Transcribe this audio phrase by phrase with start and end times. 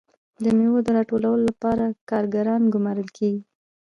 [0.43, 3.41] د میوو د راټولولو لپاره کارګران ګمارل کیږي.